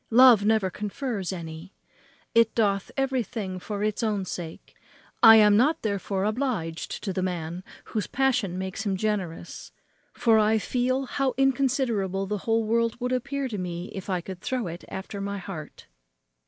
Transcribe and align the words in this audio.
love 0.09 0.43
never 0.43 0.71
confers 0.71 1.31
any. 1.31 1.75
It 2.33 2.55
doth 2.55 2.89
everything 2.97 3.59
for 3.59 3.83
its 3.83 4.01
own 4.01 4.25
sake. 4.25 4.75
I 5.21 5.35
am 5.35 5.55
not 5.55 5.83
therefore 5.83 6.23
obliged 6.25 7.03
to 7.03 7.13
the 7.13 7.21
man 7.21 7.63
whose 7.83 8.07
passion 8.07 8.57
makes 8.57 8.83
him 8.83 8.97
generous; 8.97 9.71
for 10.11 10.39
I 10.39 10.57
feel 10.57 11.05
how 11.05 11.35
inconsiderable 11.37 12.25
the 12.25 12.39
whole 12.49 12.63
world 12.63 12.99
would 12.99 13.11
appear 13.11 13.47
to 13.49 13.59
me 13.59 13.91
if 13.93 14.09
I 14.09 14.21
could 14.21 14.41
throw 14.41 14.65
it 14.65 14.83
after 14.87 15.21
my 15.21 15.37
heart." 15.37 15.85